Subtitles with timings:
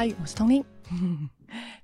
[0.00, 0.64] 嗨，我是 Tony，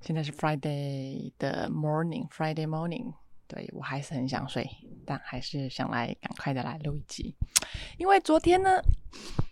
[0.00, 3.12] 现在是 Friday 的 morning，Friday morning。
[3.46, 4.66] 对我还是很想睡，
[5.04, 7.34] 但还是想来赶快的来录一集，
[7.98, 8.80] 因为昨天呢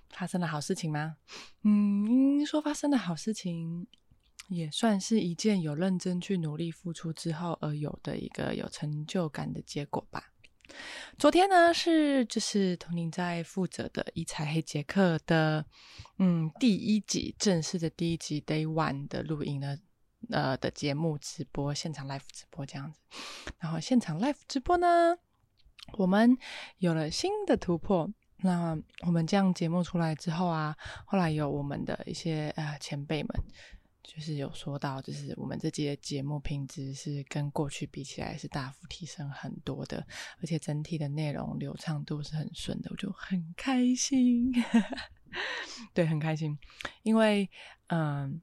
[0.08, 1.16] 发生了好事情吗？
[1.64, 3.86] 嗯，说发生的好事情，
[4.48, 10.32] 也算是一件有认真去努力付出之后而有的一个有成就感的结果吧。
[11.18, 15.64] 昨天呢是就是童宁在负责的《一彩黑杰克》的
[16.18, 19.78] 嗯第一集正式的第一集 Day One 的录音呢，
[20.30, 22.98] 呃的节目直播现场 live 直播这样子，
[23.58, 25.16] 然后现场 live 直播呢，
[25.98, 26.36] 我们
[26.78, 28.10] 有了新的突破。
[28.38, 33.30] 那我们这样节目出来之后啊，后来有我们的一些呃前辈们。
[34.04, 40.06] 就是有说到，就是我们这节节目品质是跟过去比起来是大幅提升很多的，
[40.40, 44.52] 而且整体的内容流畅度是很顺的，我就很开心。
[45.92, 46.56] 对，很开心，
[47.02, 47.48] 因为
[47.88, 48.40] 嗯，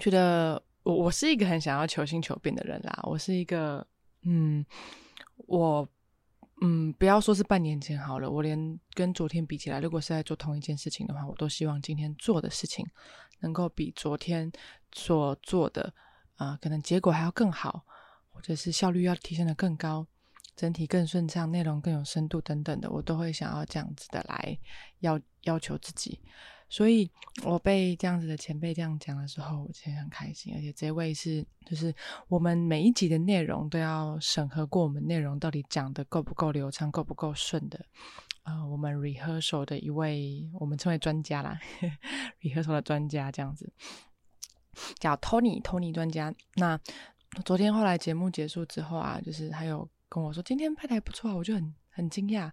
[0.00, 3.86] 觉得我我是一个很想要求新求变的人啦，我是一个
[4.22, 4.66] 嗯，
[5.46, 5.88] 我。
[6.64, 12.86] 嗯，不要说是半年前好了，我连跟昨天比起来，如果是在做同一件事情的话，我都希望今天做的事情
[13.40, 14.50] 能够比昨天
[14.92, 15.92] 所做的
[16.36, 17.84] 啊，可能结果还要更好，
[18.30, 20.06] 或者是效率要提升的更高，
[20.54, 24.56] 整体更顺畅，内容更有深度等等的，我都会想要这样子的来
[25.00, 26.20] 要要求自己。
[26.72, 27.10] 所以
[27.44, 30.54] 我被这样子的前辈这样讲的时候，我其实很开心。
[30.54, 31.94] 而且这位是，就是
[32.28, 37.84] 我们每一集的内容都要审核过，我们内容到底讲的够不够流畅，够不够顺的。
[38.44, 41.60] 呃，我们 rehearsal 的一位，我们称为专家啦，
[42.40, 43.70] rehearsal 的专家这样子，
[44.98, 46.34] 叫 Tony，Tony 专家。
[46.54, 46.80] 那
[47.44, 52.50] 昨天后来节目结束之后啊，就是他有跟我说，今天拍的还不错，我就很很惊讶，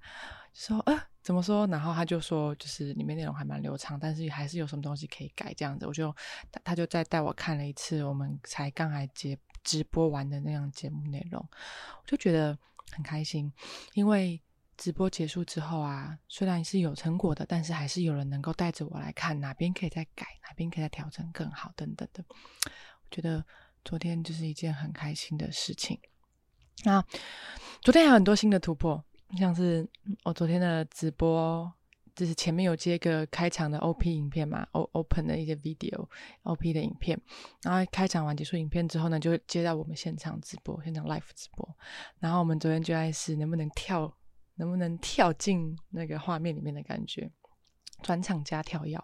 [0.53, 1.08] 说啊。
[1.21, 1.67] 怎么说？
[1.67, 5.85] 然后他就说，就是里面内容还蛮流畅，但是还是有什么东西可以改这样子。
[5.85, 6.15] 我就
[6.51, 12.57] 他他就再带我看了一次我们才刚才接直播完的那样节目内容，我就觉得
[12.91, 13.51] 很开心。
[13.93, 14.41] 因为
[14.77, 22.23] 直播结束之后啊，虽然是有成果的，但是还是有人能够带着我来看哪边可以再改，哪边可以再调整更好等等的。
[22.29, 23.45] 我觉得
[23.83, 25.99] 昨天就是一件很开心的事情。
[26.85, 27.03] 那
[27.81, 29.03] 昨天还有很多新的突破。
[29.37, 29.87] 像是
[30.23, 31.71] 我昨天的直播，
[32.15, 37.19] 就是前面有接个开场的 OP 影片嘛，O Open 的一些 video，OP 的影片，
[37.61, 41.75] 然后开场完结束影片之后呢，就接到我们现场直播，现场 live 直播，
[42.19, 44.11] 然后我们昨天就在试能不能跳，
[44.55, 47.29] 能不能跳进那个画面里面的感觉，
[48.01, 48.99] 转场加跳跃，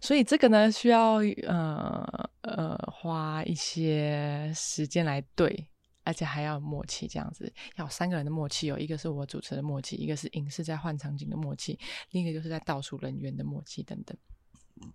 [0.00, 5.68] 所以这个呢需要呃呃花一些时间来对。
[6.04, 8.78] 而且还要默契，这样子要三个人的默契哦。
[8.78, 11.78] 一个是我主持的默契，一个是影视在换场景的默契，
[12.10, 14.16] 另一个就是在倒数人员的默契等等。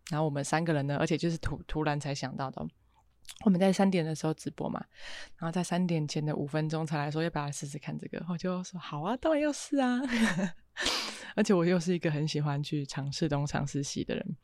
[0.09, 2.65] 然后我们三个人呢，而且就是突突然才想到的，
[3.43, 4.83] 我们在三点的时候直播嘛，
[5.37, 10.01] 然后在三点前的五分钟才来说要不要来试试看这个，我就说好啊，当然要试啊。
[11.35, 14.37] 而且我又是一个很喜欢去尝试东尝试西的人，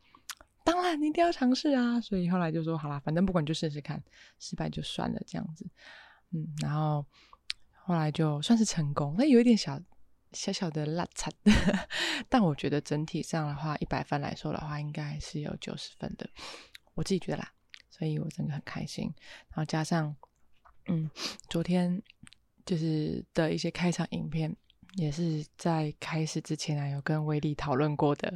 [0.64, 2.00] 当然你一定要尝试啊。
[2.00, 4.04] 所以后来就说好啦，反正不管就试试看，
[4.38, 5.66] 失败就算了这样子。
[6.34, 7.06] 嗯，然后
[7.84, 9.80] 后来就算是成功，那有一点小
[10.32, 11.30] 小小的落差，
[12.30, 16.30] 但我觉得整体上的话，一百分来说的话，应该是有九十分的，
[16.94, 17.52] 我自己觉得啦，
[17.90, 19.14] 所以我真的很开心。
[19.50, 20.16] 然后加上，
[20.88, 21.10] 嗯，
[21.50, 22.02] 昨天
[22.66, 24.56] 就是的一些开场影片，
[24.96, 28.34] 也是在开始之前啊，有跟威力讨论过的。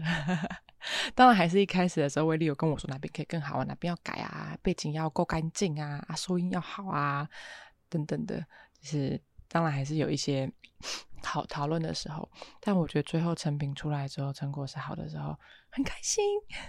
[1.16, 7.28] 当然，还是一开始的时候，威力有跟我说哪边可以更好啊，哪边要改啊，背景要够干净啊，啊，收音要好啊。
[7.96, 8.46] 等等的，
[8.82, 10.52] 就是当然还是有一些
[11.22, 12.30] 讨讨论的时候，
[12.60, 15.38] 但我觉得最后成品出来之后，成果是好的时候，
[15.70, 16.24] 很开心。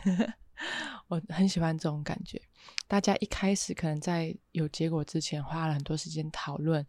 [1.09, 2.41] 我很喜欢这种感觉。
[2.88, 6.84] 大家一开始可能在有结果之前花了很多时间讨论，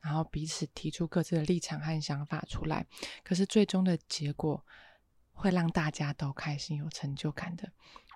[0.00, 2.84] 然后彼此提出各自的立场和想法出来，
[3.22, 4.66] 可是最终的结果
[5.32, 7.70] 会让大家都开心、有成就感的。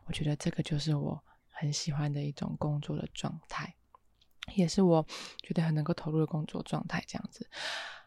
[0.07, 1.23] 我觉得这个就是我
[1.53, 3.76] 很喜欢的一种工作的状态。
[4.55, 5.05] 也是我
[5.43, 7.47] 觉得很能够投入的工作状态，这样子。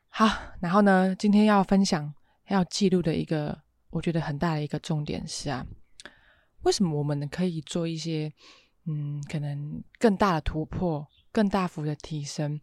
[0.07, 0.27] 好，
[0.59, 2.11] 然后呢，今天要分享、
[2.47, 5.63] 要记录的一个，我觉得很大的一个重点是啊，
[6.63, 8.33] 为什么我们可以做一些，
[8.85, 12.59] 嗯，可能更大的突破、更大幅的提升？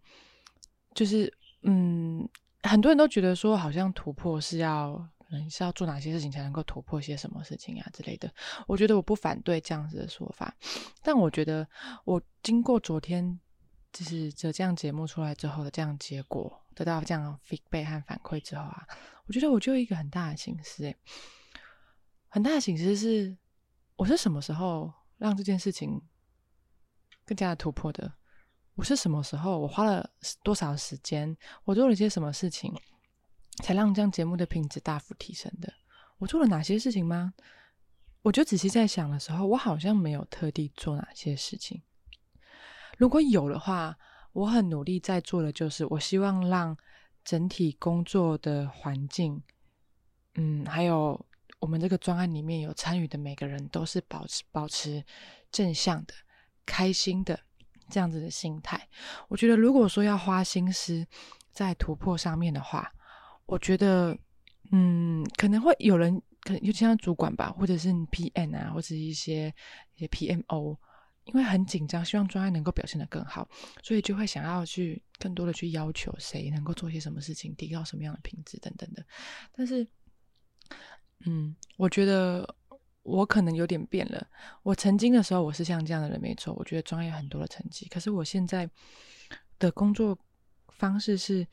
[0.93, 1.33] 就是，
[1.63, 2.29] 嗯，
[2.65, 8.29] 很多人都觉得说，好像突破是要，嗯，是要做哪些事情才能够突破些什么事情啊之类的。
[8.67, 10.53] 我觉得我不反对这样子的说法，
[11.03, 11.69] 但我觉得
[12.05, 13.39] 我经过昨天。
[13.97, 18.87] 就是这这样节目出来之后的这样结果，得到这样 feedback 和反馈之后啊，
[19.27, 20.95] 我觉得我就有一个很大的心思，
[22.29, 23.35] 很大的心思是，
[23.97, 26.03] 我是什么时候让这件事情
[27.25, 28.13] 更加的突破的。
[28.75, 29.59] 我是什么时候？
[29.59, 30.11] 我花了
[30.43, 31.35] 多少时间？
[31.65, 32.75] 我做了些什么事情，
[33.63, 35.73] 才让这样节目的品质大幅提升的？
[36.19, 37.33] 我做了哪些事情吗？
[38.21, 41.83] 我就仔细在想的时候，我好像没有特地做哪些事情。
[42.97, 43.97] 如果有的话，
[44.33, 46.77] 我很努力在做的就是，我希望让
[47.25, 49.43] 整体工作的环境，
[50.35, 51.25] 嗯，还有
[51.59, 55.05] 我们这个专案里面有参与的每个人，都是保持保持
[55.51, 56.15] 正向的、
[56.65, 57.41] 开心的。
[57.89, 58.89] 这样子的心态，
[59.29, 61.07] 我觉得如果说要花心思
[61.53, 62.93] 在突破上面的话，
[63.47, 64.19] 我觉得，
[64.73, 69.55] 嗯，可能会有人，可能尤其像主管吧，或者是 PM 啊，或者是一些
[69.95, 70.77] 一些 PMO，
[71.27, 73.49] 因为很紧张，希望专案能够表现得更好，
[73.83, 79.05] 所以就会想要去更多的去要求谁能够做些什么事情，提高什么样的品质等等的。
[79.53, 79.87] 但是，
[81.27, 82.57] 嗯，我觉得。
[83.09, 84.27] 我可能有点变了。
[84.65, 86.53] 我曾经的时候，我是像这样的人，没错。
[86.55, 88.69] 我觉得专业很多的成绩，可是我现在
[89.61, 90.19] 的工作
[90.71, 91.47] 方式是，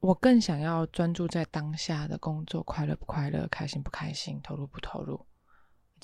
[0.00, 5.26] 我更想要专注在当下的工作，快乐不快乐，开心不开心，投入不投入，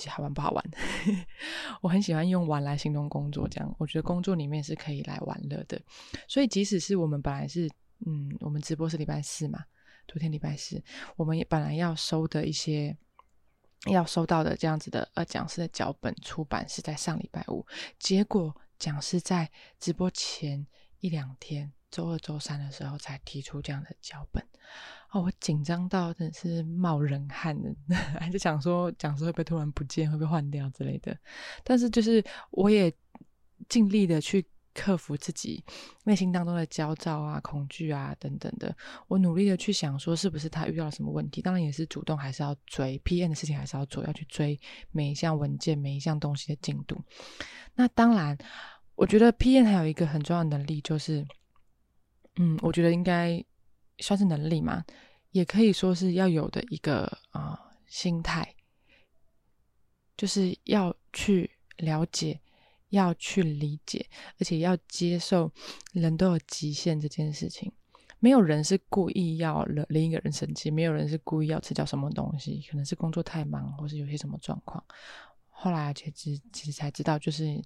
[0.08, 0.64] 好玩不好玩。
[1.82, 5.80] 我很喜欢用玩来形容工作，这样我觉得工作里面是可以来玩乐的。
[6.28, 7.68] 所以即使是我们本来是，
[8.06, 9.64] 嗯，我们直播是礼拜四嘛，
[10.06, 10.82] 昨天礼拜四，
[11.16, 12.96] 我们也本来要收的一些。
[13.90, 17.66] 要收到的这样子的呃讲师的脚本出版是在上礼拜五，
[17.98, 20.66] 结果讲师在直播前
[21.00, 24.42] 一两天，周二、周三的时候才提出这样的脚本，
[25.12, 27.72] 哦，我紧张到真的是冒冷汗的，
[28.18, 31.16] 还是想说讲师会不会突然不见，会不会换掉之类的，
[31.62, 32.92] 但是就是我也
[33.68, 34.44] 尽力的去。
[34.76, 35.64] 克服自己
[36.02, 38.76] 内心当中的焦躁啊、恐惧啊等等的，
[39.06, 41.40] 我努力的去想说，是不是他遇到了什么问题？
[41.40, 44.58] 当然也是主动，还是要追 P N 的事情，还是要做，要去追
[44.90, 47.00] 每一项文件、每一项东西的进度。
[47.76, 48.36] 那当然，
[48.96, 51.24] 我觉得 P N 还有一个很重要的能力，就是，
[52.36, 53.44] 嗯，我觉得应该
[53.98, 54.84] 算是能力嘛，
[55.30, 58.54] 也可以说是要有的一个啊心态，
[60.16, 62.40] 就是要去了解。
[62.90, 64.08] 要去理解，
[64.38, 65.50] 而且要接受
[65.94, 67.72] 人都有极限这件事情。
[68.20, 72.64] 没有人是故意要惹另一个人生气，没有人是故意要吃掉什么东西。
[72.70, 74.84] 可能是工作太忙，或是有些什么状况。
[75.48, 77.60] 后来其实其实才知道，就是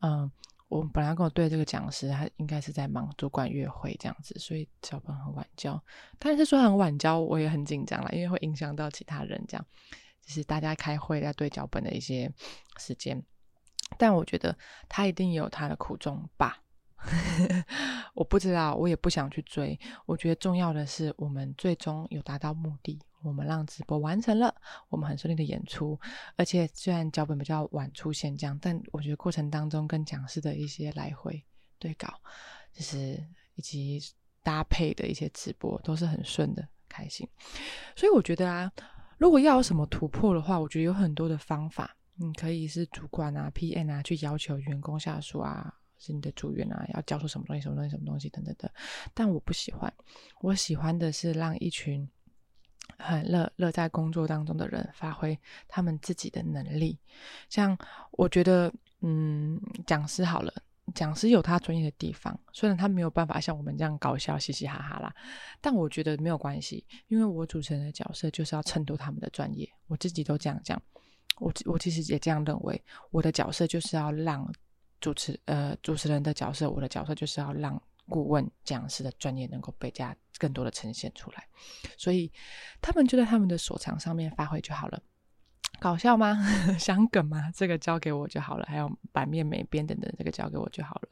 [0.00, 0.28] 嗯，
[0.72, 5.78] 我本来跟我对这个讲师，他应该是在忙主管约会这样子，所以脚本很晚交。
[6.18, 9.66] 但是说很晚交，我也很紧张了，因为会影响到其他人，这样
[10.22, 12.32] 就是大家开会要对脚本的一些
[12.78, 13.22] 时间。
[13.98, 14.56] 但我觉得
[14.88, 16.62] 他一定有他的苦衷吧，
[18.16, 19.78] 我不知道，我也不想去追。
[20.06, 24.54] 我觉得重要的是，我们最终有达到目的，我们让直播完成了，
[24.88, 25.98] 我们很顺利的演出。
[26.36, 31.42] 而且虽然脚本比较晚出现，这样，但我觉得过程当中跟讲师的一些来回
[31.78, 32.12] 对稿，
[32.72, 33.22] 就是
[33.54, 34.00] 以及
[34.42, 37.28] 搭配的一些直播都是很顺的，开心。
[37.94, 38.72] 所以我觉得啊，
[39.18, 41.96] 如果要有什么突破的话，我觉得有很多的方法。
[42.14, 48.70] 你可以是主管啊、PM 啊，去要求员工下属啊，是你的组员啊，要交出什么东西、什么东西、什么东西等等的。
[49.14, 49.92] 但我不喜欢，
[50.42, 52.08] 我喜欢的是让一群
[52.98, 56.98] 很乐乐在工作当中的人发挥他们自己的能力。
[57.48, 57.76] 像
[58.12, 60.52] 我觉得，嗯，讲师好了，
[60.94, 65.14] 讲师有他专业的地方，虽然他没有办法像我们这样搞笑、嘻嘻哈哈啦，
[65.60, 70.80] 但我觉得没有关系，因为我主持人的角色就是要衬托他们的专业，我自己都这样讲。
[71.38, 72.80] 我我其实也这样认为，
[73.10, 74.48] 我的角色就是要让
[75.00, 77.80] 主持呃主持人的角色，我的角色就是要让
[78.12, 81.48] 顾问讲师的专业能够被加更多的呈现出来，
[81.96, 82.30] 所以
[82.82, 85.02] 他们就在他们的所长上面发挥就好了。
[85.80, 86.36] 搞笑吗？
[86.78, 87.50] 想梗吗？
[87.54, 88.66] 这个交给我就好了。
[88.68, 91.08] 还有版面美编等等，这个交给我就好了。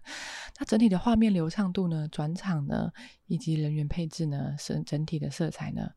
[0.58, 2.06] 那整体的画面流畅度呢？
[2.08, 2.92] 转场呢？
[3.26, 4.54] 以及人员配置呢？
[4.58, 5.90] 是整体的色彩呢？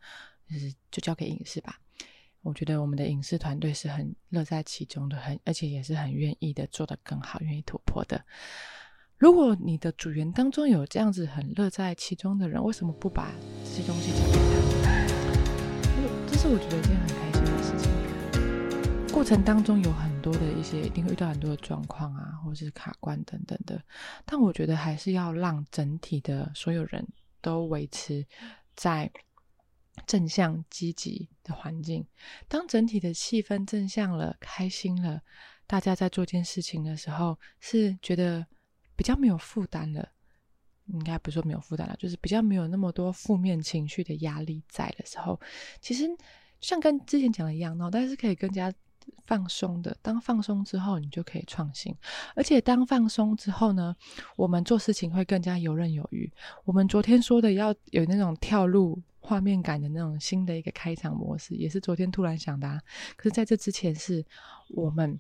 [0.50, 1.82] 就是就交给影视吧。
[2.42, 8.26] 我觉得我们的影视团队是很乐在其中的，很而且也是很愿意的做得更好，愿意突破的。
[9.24, 13.32] 如果你的组员当中有这样子很乐在其中的人，为什么不把
[13.64, 14.38] 这些东西讲给
[14.84, 14.92] 他？
[16.28, 19.14] 这是我觉得一件很开心的事情。
[19.14, 23.82] 过程当中有很多的一些，一定会遇到很多的状况啊，或是卡关等等的。
[24.26, 27.08] 但我觉得还是要让整体的所有人
[27.40, 28.28] 都维持
[28.76, 29.10] 在。
[30.08, 32.04] 正向积极的环境，
[32.48, 35.22] 当整体的气氛正向了、开心了，
[35.68, 38.44] 大家在做件事情的时候，是觉得
[38.96, 40.10] 比较没有负担了。
[40.88, 45.40] 应该不是说没有负担了，就是比较没有那么多负面情绪的压力在的时候，
[45.80, 46.06] 其实
[46.60, 48.70] 像跟之前讲的一样，脑袋是可以更加
[49.26, 49.96] 放松的。
[50.02, 51.96] 当放松之后，你就可以创新。
[52.36, 53.96] 而且当放松之后呢，
[54.36, 56.30] 我们做事情会更加游刃有余。
[56.66, 62.82] 我们昨天说的要有那种跳入画面感的那种新的一个开场模式，也是昨天突然想的。
[63.16, 64.26] 可是在这之前，是
[64.68, 65.18] 我们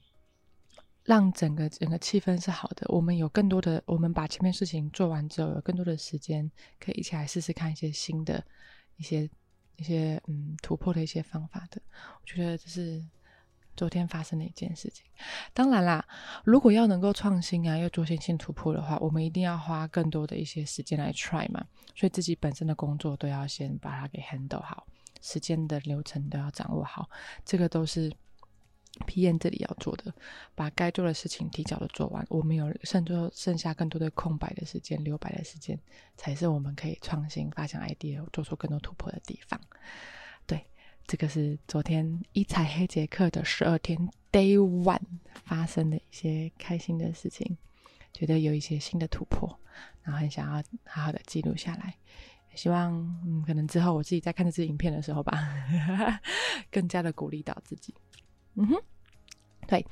[1.05, 2.85] 让整个整个气氛是好的。
[2.89, 8.43] 我们有更多的，我们把前面事情做完之后，有更多的时间可以一起来试试看一些新的
[8.97, 9.29] 一些。
[9.75, 13.03] 一些嗯突破的一些方法的，我觉得这是
[13.75, 15.03] 昨天发生的一件事情。
[15.51, 16.05] 当然啦，
[16.45, 21.65] 如果要能够创新啊，要做新性突破的话，我们一定要花更多的一些时间来 try 嘛。
[21.95, 24.85] 所以自己本身的工作都要先把它给 handle 好，
[25.21, 27.09] 时间的流程都要掌握好，
[27.43, 28.13] 这个都是。
[29.07, 29.39] P.N.
[29.39, 30.13] 这里要做的，
[30.53, 32.25] 把该做的事情提早的做完。
[32.29, 35.77] 我们有剩最后剩下更多的空白的时间、留白的时间，
[36.15, 39.59] 才是我们可以创新、发想 idea、做出更多突破的地方。
[40.45, 40.65] 对，
[41.07, 43.97] 这个是昨天一踩黑杰克的十二天
[44.31, 44.99] Day One
[45.43, 47.57] 发生的一些开心的事情，
[48.13, 49.59] 觉得有一些新的突破，
[50.03, 51.95] 然后很想要好好的记录下来。
[52.53, 52.93] 希望
[53.25, 55.33] 嗯，可能之后我自己在看这支影片的时候吧，
[56.69, 57.91] 更加的鼓励到自己。
[58.55, 58.81] 嗯哼，
[59.67, 59.85] 对，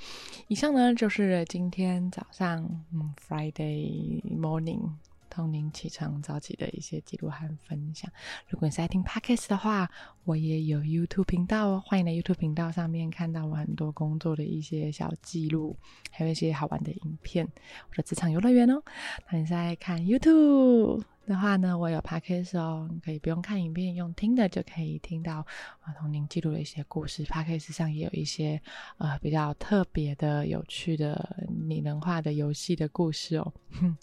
[0.48, 2.64] 以上呢就是今天早上，
[2.94, 4.92] 嗯，Friday morning，
[5.30, 8.12] 通灵起床早起的一些记录和分享。
[8.48, 9.90] 如果你是在听 Podcast 的话，
[10.26, 15.76] 我也有 YouTube 频道哦，欢迎在 YouTube 频道上面看到我很多工作的一些小记录，
[16.12, 17.48] 还有一些好玩的影片，
[17.90, 18.84] 我的职场游乐园哦。
[19.32, 21.02] 那你在看 YouTube？
[21.32, 25.46] 的话呢，我有 podcast 哦，可以不用看影片，用听的就可以听到
[25.80, 27.24] 啊，童年记录的一些故事。
[27.24, 28.62] podcast 上也有一些
[28.98, 33.54] 呃比较特别的、有趣的拟人化的游戏的故事哦。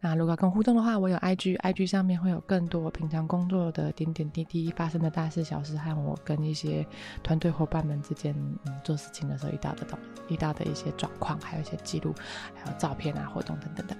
[0.00, 6.86] 那如果跟互动的话，我有 IG，IG 上面会有更多平常工作的点点滴滴发生的大事小事，和我跟一些
[7.22, 8.34] 团队伙伴们之间
[8.66, 12.14] 嗯做事情的时候遇到的东遇到的一些状况，还有一些记录，
[12.54, 13.96] 还有照片啊、活动等等的。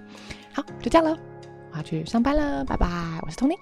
[0.53, 1.36] 好，就这样了。
[1.77, 2.87] 要去上班了，拜拜！
[3.21, 3.55] 我是 Tony。